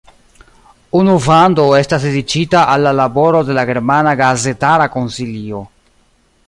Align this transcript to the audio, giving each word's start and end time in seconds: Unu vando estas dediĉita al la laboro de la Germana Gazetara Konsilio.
Unu 0.99 1.15
vando 1.25 1.65
estas 1.81 2.07
dediĉita 2.09 2.63
al 2.77 2.87
la 2.89 2.95
laboro 3.01 3.43
de 3.51 3.59
la 3.59 3.67
Germana 3.73 4.17
Gazetara 4.23 4.91
Konsilio. 4.97 5.63